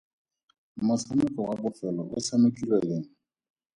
Motshameko 0.85 1.39
wa 1.47 1.55
bofelo 1.61 2.03
o 2.15 2.17
tshamekilwe 2.25 2.77
leng? 2.87 3.07